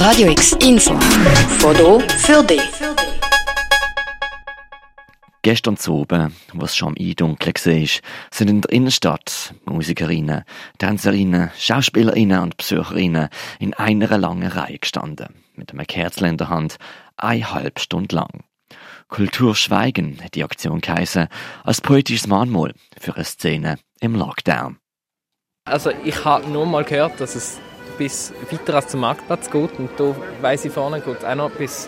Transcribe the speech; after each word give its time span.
Radio 0.00 0.30
X 0.30 0.52
Info. 0.62 0.98
Foto 1.58 2.00
für 2.00 2.42
dich. 2.42 2.62
Gestern 5.42 5.76
zu 5.76 5.92
oben, 5.92 6.34
was 6.54 6.74
schon 6.74 6.88
am 6.88 6.94
Eindunkeln 6.98 7.54
war, 7.54 7.88
sind 8.30 8.48
in 8.48 8.60
der 8.62 8.72
Innenstadt 8.72 9.54
Musikerinnen, 9.66 10.44
Tänzerinnen, 10.78 11.50
Schauspielerinnen 11.54 12.40
und 12.40 12.56
Besucherinnen 12.56 13.28
in 13.58 13.74
einer 13.74 14.16
langen 14.16 14.50
Reihe 14.50 14.78
gestanden, 14.78 15.34
mit 15.54 15.72
einem 15.72 15.86
Kerzchen 15.86 16.28
in 16.28 16.36
der 16.38 16.48
Hand, 16.48 16.76
eine 17.18 17.52
halbe 17.52 17.78
Stunde 17.78 18.16
lang. 18.16 18.44
Kultur 19.08 19.54
Schweigen 19.54 20.18
hat 20.24 20.34
die 20.34 20.44
Aktion 20.44 20.80
geheißen, 20.80 21.28
als 21.62 21.82
poetisches 21.82 22.26
Mahnmal 22.26 22.72
für 22.98 23.16
eine 23.16 23.24
Szene 23.24 23.78
im 24.00 24.14
Lockdown. 24.14 24.78
Also 25.66 25.90
ich 26.04 26.24
habe 26.24 26.48
nur 26.48 26.64
mal 26.64 26.84
gehört, 26.84 27.20
dass 27.20 27.34
es 27.34 27.60
bis 28.00 28.32
weiter 28.50 28.76
als 28.76 28.88
zum 28.88 29.00
Marktplatz 29.00 29.50
geht 29.50 29.78
und 29.78 29.90
da 29.98 30.16
weiss 30.40 30.64
ich 30.64 30.72
vorne 30.72 31.02
geht 31.02 31.22
auch 31.22 31.34
noch 31.34 31.50
bis, 31.50 31.86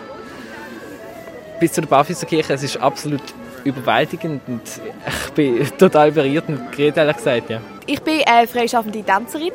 bis 1.59 1.73
zur 1.73 1.87
Barfüßerkirche. 1.87 2.53
Es 2.53 2.61
ist 2.61 2.77
absolut 2.77 3.23
überwältigend 3.63 4.43
und 4.45 4.61
ich 4.63 5.33
bin 5.33 5.67
total 5.79 6.11
berührt 6.11 6.47
und 6.49 6.71
geredet 6.71 6.97
ehrlich 6.97 7.17
gesagt, 7.17 7.49
ja. 7.49 7.59
Ich 7.87 7.99
bin 7.99 8.19
äh, 8.19 8.45
freischaffende 8.45 9.01
Tänzerin. 9.01 9.53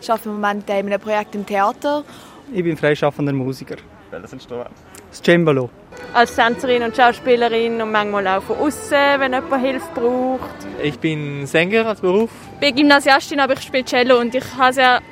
Ich 0.00 0.10
arbeite 0.10 0.30
im 0.30 0.36
Moment 0.36 0.70
äh, 0.70 0.80
in 0.80 0.86
einem 0.86 0.98
Projekt 0.98 1.34
im 1.34 1.44
Theater. 1.44 2.02
Ich 2.50 2.64
bin 2.64 2.78
freischaffender 2.78 3.34
Musiker. 3.34 3.76
Welches 4.10 4.32
Instrument? 4.32 4.70
Das 5.10 5.20
Cembalo. 5.22 5.68
Als 6.14 6.34
Tänzerin 6.34 6.82
und 6.82 6.96
Schauspielerin 6.96 7.82
und 7.82 7.92
manchmal 7.92 8.26
auch 8.26 8.42
von 8.42 8.56
außen, 8.56 9.20
wenn 9.20 9.34
jemand 9.34 9.62
Hilfe 9.62 9.88
braucht. 9.94 10.66
Ich 10.82 10.98
bin 10.98 11.46
Sänger 11.46 11.84
als 11.84 12.00
Beruf. 12.00 12.30
Ich 12.54 12.60
bin 12.60 12.74
Gymnasiastin, 12.74 13.38
aber 13.38 13.52
ich 13.52 13.60
spiele 13.60 13.84
Cello 13.84 14.18
und 14.18 14.34
ich 14.34 14.44
habe 14.56 14.72
sehr 14.72 15.02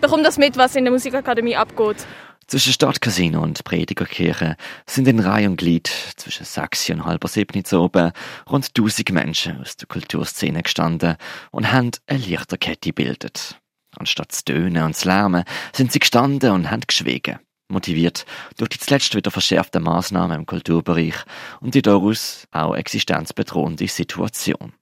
bekomme 0.00 0.22
das 0.22 0.38
mit, 0.38 0.56
was 0.56 0.76
in 0.76 0.84
der 0.84 0.92
Musikakademie 0.92 1.56
abgeht. 1.56 2.06
Zwischen 2.46 2.72
Stadtcasino 2.72 3.40
und 3.40 3.62
Predigerkirche 3.62 4.56
sind 4.84 5.06
in 5.06 5.20
Reihe 5.20 5.48
und 5.48 5.56
Glied 5.56 5.88
zwischen 6.16 6.44
sechs 6.44 6.90
und 6.90 7.04
halber 7.04 7.28
sieben 7.28 7.62
oben 7.72 8.10
rund 8.50 8.68
1000 8.76 9.12
Menschen 9.12 9.60
aus 9.60 9.76
der 9.76 9.86
Kulturszene 9.86 10.64
gestanden 10.64 11.16
und 11.52 11.70
haben 11.70 11.92
eine 12.08 12.18
Lichterkette 12.18 12.88
gebildet. 12.88 13.60
Anstatt 13.96 14.32
zu 14.32 14.44
tönen 14.46 14.82
und 14.82 14.96
zu 14.96 15.06
lärmen, 15.06 15.44
sind 15.72 15.92
sie 15.92 16.00
gestanden 16.00 16.50
und 16.50 16.70
haben 16.72 16.82
geschwiegen. 16.84 17.38
Motiviert 17.68 18.26
durch 18.56 18.70
die 18.70 18.78
zuletzt 18.78 19.14
wieder 19.14 19.30
verschärften 19.30 19.84
Maßnahmen 19.84 20.40
im 20.40 20.46
Kulturbereich 20.46 21.14
und 21.60 21.76
die 21.76 21.82
daraus 21.82 22.48
auch 22.50 22.74
existenzbedrohende 22.74 23.86
Situation 23.86 24.72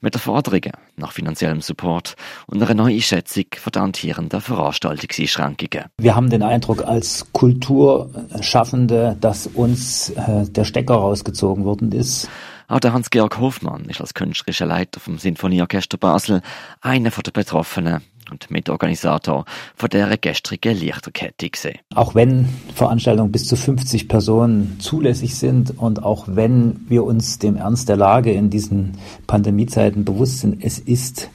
mit 0.00 0.14
der 0.14 0.20
Forderung 0.20 0.62
nach 0.96 1.12
finanziellem 1.12 1.60
Support 1.60 2.14
und 2.46 2.62
einer 2.62 2.74
Neueinschätzung 2.74 3.44
amtierenden 3.74 4.40
Veranstaltungseinschränkungen. 4.40 5.86
Wir 5.98 6.14
haben 6.14 6.30
den 6.30 6.42
Eindruck 6.42 6.84
als 6.84 7.26
Kulturschaffende, 7.32 9.16
dass 9.20 9.46
uns 9.46 10.10
äh, 10.10 10.44
der 10.48 10.64
Stecker 10.64 10.94
rausgezogen 10.94 11.64
worden 11.64 11.92
ist. 11.92 12.28
Auch 12.68 12.80
der 12.80 12.92
Hans-Georg 12.92 13.38
Hofmann 13.38 13.84
ist 13.84 14.00
als 14.00 14.14
künstlerischer 14.14 14.66
Leiter 14.66 14.98
vom 14.98 15.18
Sinfonieorchester 15.18 15.98
Basel 15.98 16.42
einer 16.80 17.10
der 17.10 17.30
Betroffenen 17.30 18.02
und 18.30 18.50
Mitorganisator 18.50 19.44
von 19.74 19.88
der 19.90 20.16
gestrigen 20.18 20.76
Lichterkette 20.76 21.50
gesehen. 21.50 21.78
Auch 21.94 22.14
wenn 22.14 22.48
Veranstaltungen 22.74 23.32
bis 23.32 23.46
zu 23.46 23.56
50 23.56 24.08
Personen 24.08 24.76
zulässig 24.78 25.34
sind 25.34 25.78
und 25.78 26.02
auch 26.02 26.26
wenn 26.28 26.86
wir 26.88 27.04
uns 27.04 27.38
dem 27.38 27.56
Ernst 27.56 27.88
der 27.88 27.96
Lage 27.96 28.32
in 28.32 28.50
diesen 28.50 28.92
Pandemiezeiten 29.26 30.04
bewusst 30.04 30.40
sind, 30.40 30.64
es 30.64 30.78
ist 30.78 31.30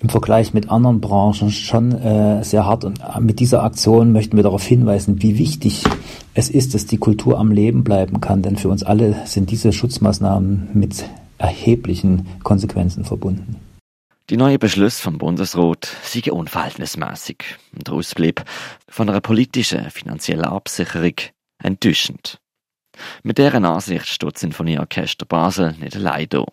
im 0.00 0.08
Vergleich 0.08 0.54
mit 0.54 0.70
anderen 0.70 1.00
Branchen 1.00 1.50
schon 1.50 1.92
äh, 1.92 2.44
sehr 2.44 2.66
hart 2.66 2.84
und 2.84 3.00
mit 3.20 3.40
dieser 3.40 3.62
Aktion 3.62 4.12
möchten 4.12 4.36
wir 4.36 4.42
darauf 4.42 4.64
hinweisen, 4.64 5.22
wie 5.22 5.38
wichtig 5.38 5.84
es 6.34 6.48
ist, 6.48 6.74
dass 6.74 6.86
die 6.86 6.98
Kultur 6.98 7.38
am 7.38 7.50
Leben 7.50 7.84
bleiben 7.84 8.20
kann, 8.20 8.42
denn 8.42 8.56
für 8.56 8.68
uns 8.68 8.82
alle 8.82 9.16
sind 9.26 9.50
diese 9.50 9.72
Schutzmaßnahmen 9.72 10.70
mit 10.74 11.04
erheblichen 11.38 12.26
Konsequenzen 12.42 13.04
verbunden. 13.04 13.56
Die 14.32 14.38
neue 14.38 14.58
Beschluss 14.58 14.98
vom 14.98 15.18
Bundesrat 15.18 15.94
sei 16.04 16.32
unverhältnismäßig 16.32 17.44
und 17.76 17.86
der 17.86 17.92
Ausblieb 17.92 18.42
von 18.88 19.10
einer 19.10 19.20
politischen 19.20 19.90
finanziellen 19.90 20.46
Absicherung 20.46 21.16
enttäuschend. 21.62 22.40
Mit 23.22 23.36
deren 23.36 23.66
Ansicht 23.66 24.06
steht 24.06 24.32
das 24.32 24.40
Sinfonieorchester 24.40 25.26
Basel 25.26 25.72
nicht 25.72 25.96
allein 25.96 26.30
da. 26.30 26.46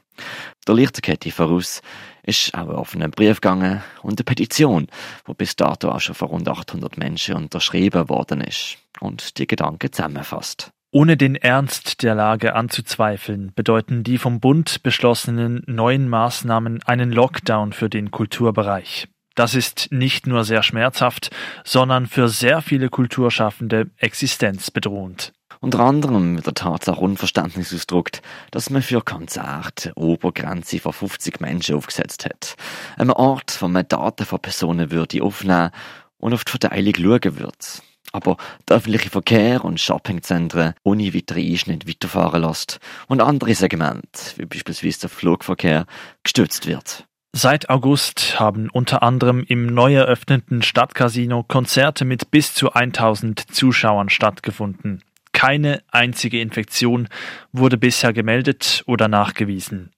Der 0.68 0.76
Lichterkette 0.76 1.32
voraus 1.32 1.82
ist 2.24 2.54
auch 2.54 2.68
ein 2.68 2.76
offener 2.76 3.08
Brief 3.08 3.40
gegangen 3.40 3.82
und 4.02 4.20
eine 4.20 4.26
Petition, 4.26 4.88
wo 5.24 5.34
bis 5.34 5.56
dato 5.56 5.90
auch 5.90 6.02
schon 6.02 6.16
von 6.16 6.28
rund 6.28 6.50
800 6.50 6.98
Menschen 6.98 7.36
unterschrieben 7.36 8.10
worden 8.10 8.42
ist 8.42 8.78
und 9.00 9.38
die 9.38 9.48
Gedanken 9.48 9.94
zusammenfasst. 9.94 10.74
Ohne 10.92 11.18
den 11.18 11.36
Ernst 11.36 12.02
der 12.02 12.16
Lage 12.16 12.56
anzuzweifeln, 12.56 13.52
bedeuten 13.54 14.04
die 14.04 14.18
vom 14.18 14.40
Bund 14.40 14.82
beschlossenen 14.82 15.62
neuen 15.68 16.10
Maßnahmen 16.10 16.82
einen 16.82 17.12
Lockdown 17.12 17.74
für 17.74 17.92
den 17.92 18.10
Kulturbereich. 18.10 19.08
Das 19.36 19.54
ist 19.54 19.90
nicht 19.92 20.26
nur 20.26 20.44
sehr 20.44 20.64
schmerzhaft, 20.64 21.30
sondern 21.64 22.08
für 22.08 22.28
sehr 22.28 22.64
viele 22.64 22.90
Kulturschaffende 22.90 23.92
existenzbedrohend. 23.98 25.32
Unter 25.60 25.82
anderem 25.82 26.38
wird 26.38 26.48
der 26.48 26.54
Tatsache 26.56 27.00
Unverständnis 27.00 27.72
ausgedrückt, 27.72 28.24
dass 28.50 28.72
man 28.72 28.82
für 28.82 29.02
Konzerte 29.02 29.92
Obergrenze 29.96 30.80
von 30.80 30.94
50 30.94 31.40
Menschen 31.40 31.76
aufgesetzt 31.76 32.26
hat. 32.26 32.56
Ein 32.98 33.12
Ort, 33.12 33.62
wo 33.62 33.68
man 33.68 33.88
Daten 33.88 34.26
von 34.26 34.40
Personen 34.40 34.90
würde 34.90 35.22
aufnehmen 35.22 35.70
und 36.18 36.34
auf 36.34 36.46
die 36.46 36.52
Verteilung 36.52 36.96
schauen 36.96 37.38
wird 37.38 37.84
aber 38.12 38.38
der 38.68 38.78
öffentliche 38.78 39.10
Verkehr 39.10 39.64
und 39.64 39.80
Shoppingzentren 39.80 40.74
ohne 40.84 41.14
weitere 41.14 41.50
Einschnitt 41.50 41.88
weiterfahren 41.88 42.42
lässt 42.42 42.80
und 43.08 43.22
andere 43.22 43.54
Segmente, 43.56 44.34
wie 44.38 44.46
beispielsweise 44.46 45.02
der 45.02 45.10
Flugverkehr, 45.10 45.86
gestützt 46.24 46.68
wird. 46.68 47.06
Seit 47.32 47.70
August 47.70 48.40
haben 48.40 48.70
unter 48.72 49.04
anderem 49.04 49.44
im 49.48 49.68
neu 49.68 49.94
eröffneten 49.94 50.64
Stadtcasino 50.64 51.44
Konzerte 51.44 52.04
mit 52.04 52.32
bis 52.32 52.56
zu 52.56 52.74
1000 52.74 53.54
Zuschauern 53.54 54.10
stattgefunden. 54.10 55.04
Keine 55.32 55.84
einzige 55.92 56.42
Infektion 56.42 57.08
wurde 57.52 57.78
bisher 57.78 58.14
gemeldet 58.14 58.84
oder 58.88 59.08
nachgewiesen. 59.08 59.92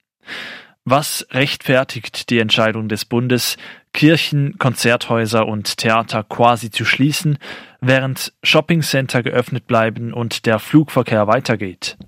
Was 0.84 1.26
rechtfertigt 1.30 2.28
die 2.28 2.38
Entscheidung 2.38 2.88
des 2.88 3.04
Bundes, 3.04 3.56
Kirchen, 3.92 4.56
Konzerthäuser 4.58 5.46
und 5.46 5.76
Theater 5.76 6.24
quasi 6.24 6.70
zu 6.70 6.84
schließen, 6.84 7.38
während 7.80 8.32
Shoppingcenter 8.42 9.22
geöffnet 9.22 9.66
bleiben 9.66 10.12
und 10.12 10.46
der 10.46 10.58
Flugverkehr 10.58 11.26
weitergeht? 11.26 11.98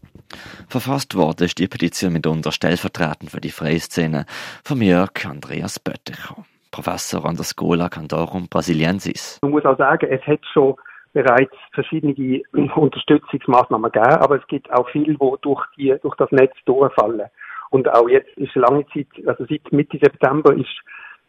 Verfasst 0.68 1.14
worden 1.14 1.44
ist 1.44 1.58
die 1.58 1.68
Petition 1.68 2.12
mitunter 2.12 2.52
stellvertretend 2.52 3.30
für 3.30 3.40
die 3.40 3.50
freie 3.50 3.78
Szene 3.78 4.26
von 4.64 4.80
Jörg 4.80 5.12
Andreas 5.24 5.78
Bötticher, 5.78 6.44
Professor 6.70 7.24
an 7.26 7.36
der 7.36 7.44
Schola 7.44 7.88
Cantorum 7.88 8.48
Brasiliensis. 8.48 9.38
Man 9.42 9.52
muss 9.52 9.64
auch 9.64 9.78
sagen, 9.78 10.08
es 10.10 10.22
hat 10.26 10.40
schon 10.52 10.74
bereits 11.12 11.54
verschiedene 11.72 12.42
Unterstützungsmaßnahmen 12.52 13.92
gegeben, 13.92 14.16
aber 14.16 14.36
es 14.36 14.46
gibt 14.48 14.72
auch 14.72 14.88
viele, 14.90 15.14
die 15.14 15.36
durch, 15.42 15.64
die, 15.76 15.94
durch 16.02 16.16
das 16.16 16.30
Netz 16.32 16.54
durchfallen. 16.64 17.28
Und 17.70 17.92
auch 17.92 18.08
jetzt 18.08 18.36
ist 18.36 18.54
lange 18.54 18.84
Zeit, 18.92 19.06
also 19.26 19.44
seit 19.48 19.72
Mitte 19.72 19.98
September 19.98 20.54
ist, 20.54 20.74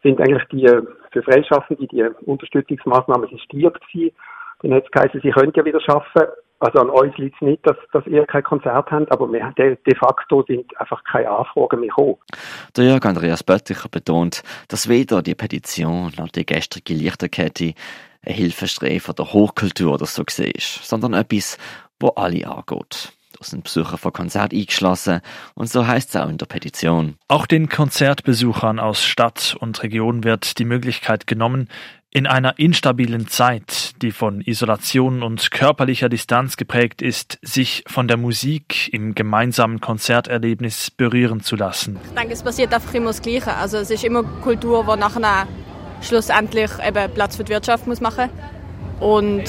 sind 0.05 0.21
eigentlich 0.21 0.43
die 0.51 0.67
für 1.11 1.23
Freischaffende 1.23 1.88
die 1.88 2.03
Unterstützungsmaßnahmen 2.25 3.29
sistiert 3.29 3.75
gewesen. 3.81 4.16
Dann 4.61 4.73
hat 4.73 4.85
es 4.85 4.91
geheißen, 4.91 5.21
sie 5.21 5.31
können 5.31 5.51
ja 5.55 5.66
wieder 5.66 5.81
schaffen. 5.81 6.21
Also 6.59 6.79
an 6.79 6.89
uns 6.89 7.17
liegt 7.17 7.35
es 7.35 7.41
nicht, 7.41 7.67
dass, 7.67 7.75
dass 7.91 8.05
ihr 8.07 8.25
kein 8.25 8.43
Konzert 8.43 8.89
habt, 8.89 9.11
aber 9.11 9.31
wir, 9.31 9.53
de, 9.57 9.77
de 9.85 9.95
facto 9.95 10.43
sind 10.47 10.66
einfach 10.79 11.03
keine 11.03 11.29
Anfragen 11.29 11.81
mehr 11.81 11.89
gekommen. 11.89 12.16
Der 12.77 12.85
Jörg 12.85 13.05
Andreas 13.05 13.43
Bötticher 13.43 13.89
betont, 13.89 14.41
dass 14.69 14.88
weder 14.88 15.21
die 15.21 15.35
Petition 15.35 16.13
noch 16.17 16.29
die 16.29 16.45
gestrige 16.45 16.93
Lichterkette 16.93 17.73
ein 18.25 18.33
Hilfestreh 18.33 18.99
von 18.99 19.16
der 19.16 19.33
Hochkultur 19.33 19.93
oder 19.95 20.05
so 20.05 20.23
war, 20.23 20.53
sondern 20.57 21.13
etwas, 21.13 21.57
wo 21.99 22.09
alle 22.09 22.47
angeht. 22.47 23.11
Sind 23.45 23.63
Besucher 23.63 23.97
von 23.97 24.13
Konzert 24.13 24.53
eingeschlossen 24.53 25.21
und 25.53 25.69
so 25.69 25.85
heißt 25.85 26.09
es 26.09 26.15
auch 26.15 26.29
in 26.29 26.37
der 26.37 26.45
Petition. 26.45 27.15
Auch 27.27 27.45
den 27.45 27.69
Konzertbesuchern 27.69 28.79
aus 28.79 29.03
Stadt 29.03 29.55
und 29.59 29.81
Region 29.83 30.23
wird 30.23 30.57
die 30.59 30.65
Möglichkeit 30.65 31.27
genommen, 31.27 31.69
in 32.15 32.27
einer 32.27 32.57
instabilen 32.57 33.27
Zeit, 33.27 34.01
die 34.01 34.11
von 34.11 34.39
Isolation 34.39 35.21
und 35.21 35.51
körperlicher 35.51 36.07
Distanz 36.07 36.55
geprägt 36.55 37.01
ist, 37.01 37.37
sich 37.41 37.83
von 37.87 38.07
der 38.07 38.15
Musik 38.15 38.93
im 38.93 39.15
gemeinsamen 39.15 39.81
Konzerterlebnis 39.81 40.91
berühren 40.91 41.41
zu 41.41 41.57
lassen. 41.57 41.99
Ich 42.05 42.15
denke, 42.17 42.31
es 42.31 42.41
passiert 42.41 42.73
einfach 42.73 42.93
immer 42.93 43.07
das 43.07 43.21
Gleiche. 43.21 43.53
Also 43.53 43.79
es 43.79 43.91
ist 43.91 44.05
immer 44.05 44.23
Kultur, 44.23 44.85
die 44.89 44.97
nachher 44.97 45.45
schlussendlich 46.01 46.71
eben 46.87 47.13
Platz 47.13 47.35
für 47.35 47.43
die 47.43 47.51
Wirtschaft 47.51 47.85
muss 47.85 47.99
machen 47.99 48.29
und 49.01 49.43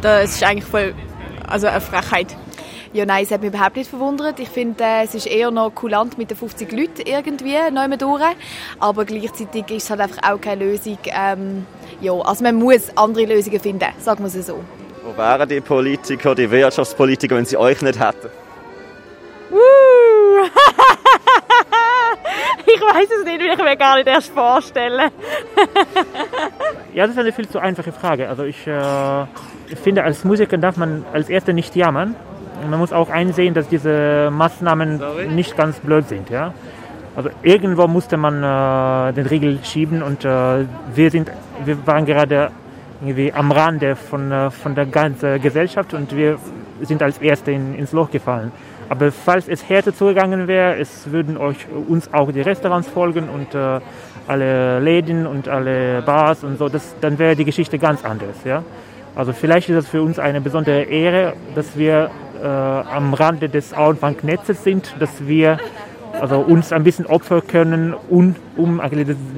das 0.00 0.34
ist 0.34 0.42
eigentlich 0.42 0.64
voll 0.64 0.94
also 1.46 1.68
eine 1.68 1.80
Frechheit. 1.80 2.36
Ja, 2.94 3.06
nein, 3.06 3.24
es 3.24 3.30
hat 3.30 3.40
mich 3.40 3.48
überhaupt 3.48 3.76
nicht 3.76 3.88
verwundert. 3.88 4.38
Ich 4.38 4.50
finde, 4.50 4.84
äh, 4.84 5.04
es 5.04 5.14
ist 5.14 5.26
eher 5.26 5.50
noch 5.50 5.74
kulant 5.74 6.18
mit 6.18 6.30
den 6.30 6.36
50 6.36 6.70
Leuten 6.72 7.00
irgendwie 7.06 7.56
neu 7.72 7.88
durch. 7.96 8.22
Aber 8.80 9.06
gleichzeitig 9.06 9.70
ist 9.70 9.84
es 9.84 9.90
halt 9.90 10.02
einfach 10.02 10.30
auch 10.30 10.38
keine 10.38 10.66
Lösung. 10.66 10.98
Ähm, 11.06 11.64
ja, 12.02 12.12
also 12.12 12.44
man 12.44 12.56
muss 12.56 12.94
andere 12.94 13.24
Lösungen 13.24 13.60
finden, 13.60 13.86
sagen 13.98 14.22
wir 14.22 14.26
es 14.26 14.46
so. 14.46 14.62
Wo 15.02 15.16
wären 15.16 15.48
die 15.48 15.62
Politiker, 15.62 16.34
die 16.34 16.50
Wirtschaftspolitiker, 16.50 17.36
wenn 17.36 17.46
sie 17.46 17.56
euch 17.56 17.80
nicht 17.80 17.98
hätten? 17.98 18.28
Uh. 19.50 19.56
ich 22.66 22.80
weiß 22.80 23.08
es 23.20 23.24
nicht, 23.24 23.40
ich 23.40 23.56
mir 23.56 23.76
gar 23.78 23.96
nicht 23.96 24.06
erst 24.06 24.34
vorstellen. 24.34 25.10
ja, 26.94 27.06
das 27.06 27.14
ist 27.14 27.18
eine 27.18 27.32
viel 27.32 27.48
zu 27.48 27.58
einfache 27.58 27.92
Frage. 27.92 28.28
Also 28.28 28.44
ich, 28.44 28.66
äh, 28.66 29.22
ich 29.68 29.78
finde, 29.82 30.04
als 30.04 30.24
Musiker 30.24 30.58
darf 30.58 30.76
man 30.76 31.06
als 31.14 31.30
Erster 31.30 31.54
nicht 31.54 31.74
jammern. 31.74 32.16
Man 32.68 32.78
muss 32.78 32.92
auch 32.92 33.10
einsehen, 33.10 33.54
dass 33.54 33.68
diese 33.68 34.30
Maßnahmen 34.32 34.98
Sorry? 34.98 35.26
nicht 35.28 35.56
ganz 35.56 35.78
blöd 35.80 36.08
sind. 36.08 36.30
Ja? 36.30 36.54
Also 37.14 37.30
irgendwo 37.42 37.86
musste 37.86 38.16
man 38.16 38.42
äh, 38.42 39.12
den 39.12 39.26
Riegel 39.26 39.58
schieben 39.64 40.02
und 40.02 40.24
äh, 40.24 40.64
wir, 40.94 41.10
sind, 41.10 41.30
wir 41.64 41.86
waren 41.86 42.06
gerade 42.06 42.50
irgendwie 43.00 43.32
am 43.32 43.52
Rande 43.52 43.96
von, 43.96 44.32
äh, 44.32 44.50
von 44.50 44.74
der 44.74 44.86
ganzen 44.86 45.40
Gesellschaft 45.40 45.92
und 45.92 46.16
wir 46.16 46.38
sind 46.80 47.02
als 47.02 47.18
Erste 47.18 47.52
in, 47.52 47.74
ins 47.74 47.92
Loch 47.92 48.10
gefallen. 48.10 48.52
Aber 48.88 49.10
falls 49.12 49.48
es 49.48 49.68
härter 49.68 49.94
zugegangen 49.94 50.48
wäre, 50.48 50.76
es 50.76 51.10
würden 51.10 51.36
euch, 51.36 51.66
uns 51.88 52.12
auch 52.12 52.30
die 52.32 52.40
Restaurants 52.40 52.88
folgen 52.88 53.28
und 53.28 53.54
äh, 53.54 53.80
alle 54.28 54.80
Läden 54.80 55.26
und 55.26 55.48
alle 55.48 56.02
Bars 56.02 56.44
und 56.44 56.58
so, 56.58 56.68
das, 56.68 56.94
dann 57.00 57.18
wäre 57.18 57.36
die 57.36 57.44
Geschichte 57.44 57.78
ganz 57.78 58.04
anders. 58.04 58.36
Ja? 58.44 58.62
Also 59.14 59.32
vielleicht 59.32 59.68
ist 59.68 59.76
es 59.76 59.88
für 59.88 60.02
uns 60.02 60.18
eine 60.18 60.40
besondere 60.40 60.82
Ehre, 60.82 61.34
dass 61.54 61.76
wir 61.76 62.10
äh, 62.42 62.46
am 62.46 63.14
Rande 63.14 63.48
des 63.48 63.72
Auenbanknetzes 63.72 64.64
sind, 64.64 64.94
dass 64.98 65.26
wir 65.26 65.58
also 66.20 66.38
uns 66.40 66.72
ein 66.72 66.84
bisschen 66.84 67.06
opfern 67.06 67.42
können, 67.46 67.94
um, 68.10 68.36
um 68.56 68.80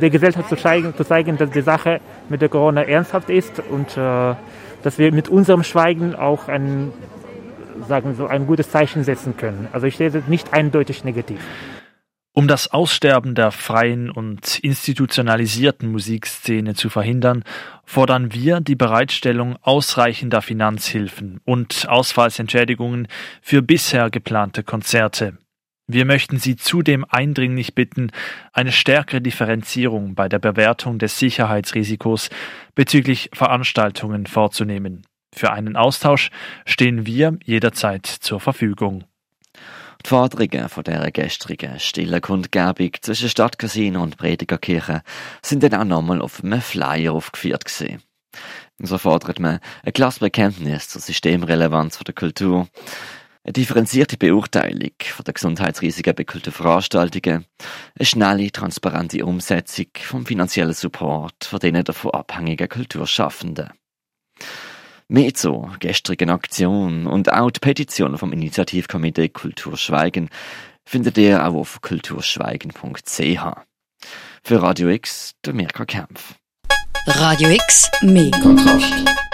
der 0.01 0.11
Gesellschaft 0.11 0.49
zu 0.49 0.57
zeigen, 0.57 0.95
zu 0.97 1.05
zeigen, 1.05 1.37
dass 1.37 1.51
die 1.51 1.63
Sache 1.63 2.01
mit 2.29 2.43
der 2.43 2.49
Corona 2.49 2.83
ernsthaft 2.83 3.31
ist 3.31 3.63
und 3.71 3.97
äh, 3.97 4.35
dass 4.83 4.99
wir 4.99 5.13
mit 5.13 5.29
unserem 5.29 5.63
Schweigen 5.63 6.15
auch 6.15 6.49
ein 6.49 6.93
sagen 7.89 8.15
so 8.15 8.27
ein 8.27 8.47
gutes 8.47 8.71
Zeichen 8.71 9.05
setzen 9.05 9.37
können. 9.37 9.69
Also 9.73 9.87
ich 9.87 9.97
sehe 9.97 10.11
das 10.11 10.27
nicht 10.29 10.53
eindeutig 10.53 11.05
negativ. 11.05 11.41
Um 12.37 12.49
das 12.49 12.67
Aussterben 12.73 13.37
der 13.37 13.53
freien 13.53 14.11
und 14.11 14.59
institutionalisierten 14.59 15.89
Musikszene 15.93 16.75
zu 16.75 16.91
verhindern, 16.91 17.45
fordern 17.85 18.35
wir 18.35 18.61
die 18.61 18.75
Bereitstellung 18.75 19.57
ausreichender 19.63 20.43
Finanzhilfen 20.43 21.41
und 21.45 21.89
Ausfallsentschädigungen 21.89 23.07
für 23.41 23.63
bisher 23.63 24.11
geplante 24.11 24.65
Konzerte. 24.65 25.39
Wir 25.87 26.05
möchten 26.05 26.39
Sie 26.39 26.57
zudem 26.57 27.07
eindringlich 27.09 27.77
bitten, 27.77 28.11
eine 28.53 28.73
stärkere 28.73 29.21
Differenzierung 29.21 30.17
bei 30.17 30.29
der 30.29 30.41
Bewertung 30.41 30.99
des 30.99 31.17
Sicherheitsrisikos 31.21 32.31
bezüglich 32.75 33.31
Veranstaltungen 33.33 34.27
vorzunehmen. 34.27 35.07
Für 35.33 35.53
einen 35.53 35.77
Austausch 35.77 36.31
stehen 36.67 37.07
wir 37.07 37.39
jederzeit 37.45 38.07
zur 38.07 38.41
Verfügung. 38.41 39.05
Die 40.05 40.11
Forderungen 40.11 40.69
von 40.69 40.85
dieser 40.85 41.11
gestrigen 41.11 41.81
stillen 41.81 42.21
Kundgebung 42.21 42.91
zwischen 43.01 43.31
Stadtcasino 43.31 44.03
und 44.03 44.19
Predigerkirche 44.19 45.03
sind 45.41 45.63
dann 45.63 45.75
auch 45.75 45.85
nochmal 45.85 46.21
auf 46.21 46.45
einem 46.45 46.61
Flyer 46.61 47.15
aufgeführt 47.15 47.65
gewesen. 47.65 48.03
So 48.79 48.99
fordert 48.99 49.41
man 49.41 49.61
ein 49.83 49.93
klares 49.95 50.19
Bekenntnis 50.19 50.89
zur 50.89 51.01
Systemrelevanz 51.01 51.99
der 52.01 52.15
Kultur, 52.15 52.69
eine 53.45 53.53
differenzierte 53.55 54.19
Beurteilung 54.19 54.93
von 55.01 55.25
der 55.25 55.33
Gesundheitsrisiken 55.35 56.15
bei 56.15 56.25
Kulturveranstaltungen, 56.25 57.47
eine 57.99 58.07
schnelle, 58.07 58.53
transparente 58.53 59.25
Umsetzung 59.25 59.87
vom 60.01 60.27
finanziellen 60.27 60.75
Support 60.75 61.45
von 61.45 61.61
denen 61.61 61.85
davon 61.85 62.11
abhängigen 62.11 62.69
Kulturschaffenden. 62.69 63.71
Mehr 65.09 65.35
zur 65.35 65.77
gestrigen 65.81 66.31
Aktion 66.31 67.07
und 67.07 67.33
auch 67.33 67.51
die 67.51 67.61
Petition 67.61 68.17
vom 68.17 68.33
Initiativkomitee 68.33 69.29
Kultur 69.29 69.77
Schweigen 69.77 70.31
findet 70.85 71.19
ihr 71.19 71.47
auch 71.47 71.55
auf 71.55 71.81
kulturschweigen.ch. 71.83 73.45
Für 74.43 74.63
Radio 74.63 74.89
X, 74.89 75.33
der 75.45 75.55
Mirka 75.55 75.85
Kempf. 75.85 76.35
Radio 77.07 77.51
X, 77.51 77.91
mehr 78.03 78.31
Kontrast. 78.31 79.34